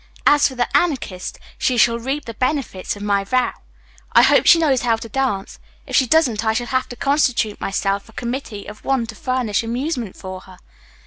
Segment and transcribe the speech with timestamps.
[0.25, 3.53] As for the Anarchist, she shall reap the benefit of my vow.
[4.13, 5.59] I hope she knows how to dance.
[5.85, 9.61] If she doesn't I shall have to constitute myself a committee of one to furnish
[9.61, 10.57] amusement for her.